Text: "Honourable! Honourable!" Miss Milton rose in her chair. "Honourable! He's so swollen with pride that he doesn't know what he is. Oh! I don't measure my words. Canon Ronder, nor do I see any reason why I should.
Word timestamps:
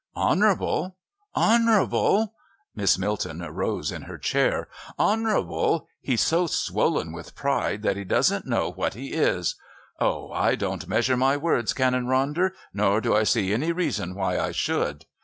"Honourable! 0.17 0.95
Honourable!" 1.35 2.33
Miss 2.73 2.97
Milton 2.97 3.39
rose 3.41 3.91
in 3.91 4.01
her 4.01 4.17
chair. 4.17 4.67
"Honourable! 4.97 5.87
He's 5.99 6.21
so 6.21 6.47
swollen 6.47 7.13
with 7.13 7.35
pride 7.35 7.83
that 7.83 7.97
he 7.97 8.03
doesn't 8.03 8.47
know 8.47 8.71
what 8.71 8.95
he 8.95 9.09
is. 9.13 9.57
Oh! 9.99 10.31
I 10.31 10.55
don't 10.55 10.87
measure 10.87 11.15
my 11.15 11.37
words. 11.37 11.71
Canon 11.73 12.07
Ronder, 12.07 12.49
nor 12.73 12.99
do 12.99 13.15
I 13.15 13.21
see 13.21 13.53
any 13.53 13.71
reason 13.71 14.15
why 14.15 14.39
I 14.39 14.51
should. 14.53 15.05